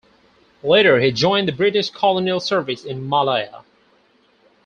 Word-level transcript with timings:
Later 0.63 0.99
he 0.99 1.11
joined 1.11 1.47
the 1.47 1.51
British 1.51 1.91
colonial 1.91 2.39
service 2.39 2.83
in 2.85 3.07
Malaya. 3.07 3.63